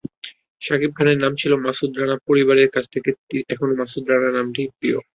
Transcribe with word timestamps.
শাকিব 0.61 0.91
খানের 0.97 1.17
নাম 1.23 1.33
ছিল 1.41 1.51
মাসুদ 1.65 1.91
রানাপরিবারের 1.95 2.69
কাছে 2.75 2.97
এখনো 3.49 3.73
মাসুদ 3.81 4.03
রানা 4.07 4.29
নামটিই 4.37 4.69
প্রিয়। 4.77 4.97